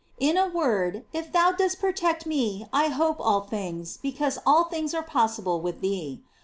[0.19, 4.95] In a word, if thou dost protect me I hope all things, because all things
[4.95, 6.23] are possible with thee.